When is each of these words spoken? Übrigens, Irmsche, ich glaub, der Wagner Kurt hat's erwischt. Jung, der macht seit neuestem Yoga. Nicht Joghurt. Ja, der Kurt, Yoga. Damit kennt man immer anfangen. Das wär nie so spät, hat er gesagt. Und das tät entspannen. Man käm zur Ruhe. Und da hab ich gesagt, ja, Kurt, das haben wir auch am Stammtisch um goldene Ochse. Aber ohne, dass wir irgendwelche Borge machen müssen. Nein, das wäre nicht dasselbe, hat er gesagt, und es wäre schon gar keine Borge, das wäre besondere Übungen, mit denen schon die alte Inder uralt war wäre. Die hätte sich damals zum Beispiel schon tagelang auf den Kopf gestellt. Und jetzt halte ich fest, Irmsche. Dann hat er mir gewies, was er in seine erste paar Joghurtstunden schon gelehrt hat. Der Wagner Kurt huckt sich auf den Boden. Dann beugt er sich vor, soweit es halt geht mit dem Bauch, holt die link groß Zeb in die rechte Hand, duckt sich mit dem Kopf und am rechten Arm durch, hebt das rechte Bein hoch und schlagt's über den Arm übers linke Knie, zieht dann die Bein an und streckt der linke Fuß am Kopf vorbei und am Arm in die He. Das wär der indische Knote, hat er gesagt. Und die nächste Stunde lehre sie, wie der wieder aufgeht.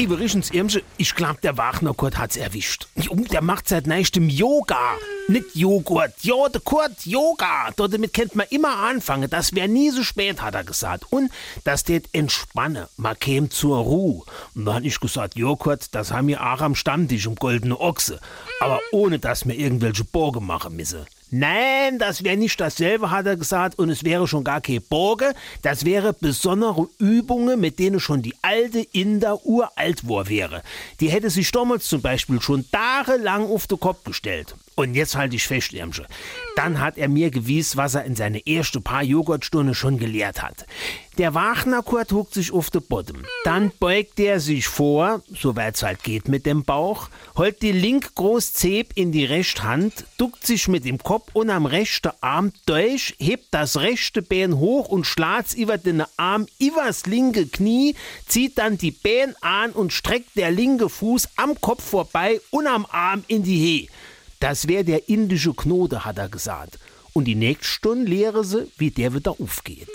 Übrigens, 0.00 0.50
Irmsche, 0.52 0.84
ich 0.96 1.12
glaub, 1.16 1.40
der 1.40 1.56
Wagner 1.58 1.92
Kurt 1.92 2.18
hat's 2.18 2.36
erwischt. 2.36 2.86
Jung, 2.94 3.24
der 3.24 3.42
macht 3.42 3.66
seit 3.66 3.88
neuestem 3.88 4.28
Yoga. 4.28 4.96
Nicht 5.26 5.56
Joghurt. 5.56 6.12
Ja, 6.22 6.48
der 6.48 6.60
Kurt, 6.60 7.04
Yoga. 7.04 7.72
Damit 7.76 8.14
kennt 8.14 8.36
man 8.36 8.46
immer 8.50 8.76
anfangen. 8.76 9.28
Das 9.28 9.56
wär 9.56 9.66
nie 9.66 9.90
so 9.90 10.04
spät, 10.04 10.40
hat 10.40 10.54
er 10.54 10.62
gesagt. 10.62 11.06
Und 11.10 11.32
das 11.64 11.82
tät 11.82 12.08
entspannen. 12.12 12.86
Man 12.96 13.18
käm 13.18 13.50
zur 13.50 13.78
Ruhe. 13.78 14.22
Und 14.54 14.66
da 14.66 14.74
hab 14.74 14.84
ich 14.84 15.00
gesagt, 15.00 15.36
ja, 15.36 15.52
Kurt, 15.56 15.92
das 15.96 16.12
haben 16.12 16.28
wir 16.28 16.40
auch 16.46 16.60
am 16.60 16.76
Stammtisch 16.76 17.26
um 17.26 17.34
goldene 17.34 17.78
Ochse. 17.80 18.20
Aber 18.60 18.80
ohne, 18.92 19.18
dass 19.18 19.46
wir 19.46 19.56
irgendwelche 19.56 20.04
Borge 20.04 20.40
machen 20.40 20.76
müssen. 20.76 21.06
Nein, 21.30 21.98
das 21.98 22.24
wäre 22.24 22.38
nicht 22.38 22.58
dasselbe, 22.58 23.10
hat 23.10 23.26
er 23.26 23.36
gesagt, 23.36 23.78
und 23.78 23.90
es 23.90 24.02
wäre 24.02 24.26
schon 24.26 24.44
gar 24.44 24.62
keine 24.62 24.80
Borge, 24.80 25.34
das 25.60 25.84
wäre 25.84 26.14
besondere 26.14 26.88
Übungen, 26.98 27.60
mit 27.60 27.78
denen 27.78 28.00
schon 28.00 28.22
die 28.22 28.34
alte 28.40 28.80
Inder 28.92 29.44
uralt 29.44 30.08
war 30.08 30.28
wäre. 30.28 30.62
Die 31.00 31.10
hätte 31.10 31.28
sich 31.28 31.50
damals 31.52 31.86
zum 31.86 32.00
Beispiel 32.00 32.40
schon 32.40 32.64
tagelang 32.70 33.46
auf 33.46 33.66
den 33.66 33.78
Kopf 33.78 34.04
gestellt. 34.04 34.54
Und 34.74 34.94
jetzt 34.94 35.16
halte 35.16 35.34
ich 35.36 35.46
fest, 35.46 35.72
Irmsche. 35.72 36.06
Dann 36.54 36.80
hat 36.80 36.96
er 36.98 37.08
mir 37.08 37.30
gewies, 37.30 37.76
was 37.76 37.96
er 37.96 38.04
in 38.04 38.14
seine 38.14 38.46
erste 38.46 38.80
paar 38.80 39.02
Joghurtstunden 39.02 39.74
schon 39.74 39.98
gelehrt 39.98 40.40
hat. 40.40 40.66
Der 41.18 41.34
Wagner 41.34 41.82
Kurt 41.82 42.12
huckt 42.12 42.32
sich 42.32 42.52
auf 42.52 42.70
den 42.70 42.82
Boden. 42.82 43.26
Dann 43.42 43.72
beugt 43.80 44.20
er 44.20 44.38
sich 44.38 44.68
vor, 44.68 45.20
soweit 45.28 45.74
es 45.74 45.82
halt 45.82 46.04
geht 46.04 46.28
mit 46.28 46.46
dem 46.46 46.62
Bauch, 46.62 47.08
holt 47.36 47.60
die 47.60 47.72
link 47.72 48.14
groß 48.14 48.52
Zeb 48.52 48.92
in 48.94 49.10
die 49.10 49.24
rechte 49.24 49.64
Hand, 49.64 50.04
duckt 50.16 50.46
sich 50.46 50.68
mit 50.68 50.84
dem 50.84 50.98
Kopf 50.98 51.30
und 51.32 51.50
am 51.50 51.66
rechten 51.66 52.12
Arm 52.20 52.52
durch, 52.66 53.16
hebt 53.18 53.48
das 53.50 53.80
rechte 53.80 54.22
Bein 54.22 54.58
hoch 54.58 54.86
und 54.86 55.06
schlagt's 55.06 55.54
über 55.54 55.76
den 55.76 56.04
Arm 56.16 56.46
übers 56.60 57.06
linke 57.06 57.48
Knie, 57.48 57.96
zieht 58.28 58.56
dann 58.56 58.78
die 58.78 58.92
Bein 58.92 59.34
an 59.40 59.72
und 59.72 59.92
streckt 59.92 60.36
der 60.36 60.52
linke 60.52 60.88
Fuß 60.88 61.30
am 61.34 61.60
Kopf 61.60 61.82
vorbei 61.82 62.40
und 62.50 62.68
am 62.68 62.86
Arm 62.90 63.24
in 63.26 63.42
die 63.42 63.58
He. 63.58 63.90
Das 64.38 64.68
wär 64.68 64.84
der 64.84 65.08
indische 65.08 65.52
Knote, 65.52 66.04
hat 66.04 66.18
er 66.18 66.28
gesagt. 66.28 66.78
Und 67.12 67.24
die 67.24 67.34
nächste 67.34 67.66
Stunde 67.66 68.08
lehre 68.08 68.44
sie, 68.44 68.70
wie 68.76 68.92
der 68.92 69.12
wieder 69.14 69.34
aufgeht. 69.40 69.88